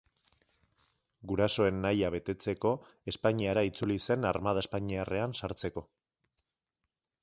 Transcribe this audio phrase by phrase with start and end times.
[1.31, 2.73] Gurasoen nahia betetzeko
[3.15, 5.91] Espainiara itzuli zen armada espainiarrean sartzeko.